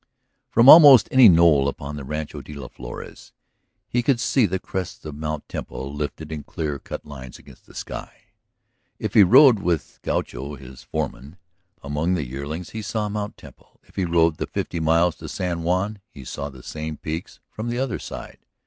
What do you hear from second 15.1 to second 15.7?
to San